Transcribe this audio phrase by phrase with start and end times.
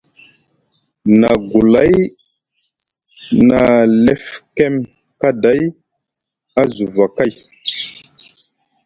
[1.19, 1.91] Na gulay
[3.47, 3.59] na
[4.05, 4.75] lefkem
[5.19, 5.61] kaaday
[6.59, 7.33] a juva gay.